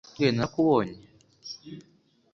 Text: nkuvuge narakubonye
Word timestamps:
nkuvuge 0.03 0.29
narakubonye 0.35 0.99